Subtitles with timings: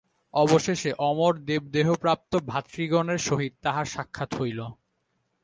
[0.33, 4.59] অবশেষে অমর দেবদেহপ্রাপ্ত ভাতৃগণের সহিত তাঁহার সাক্ষাৎ হইল।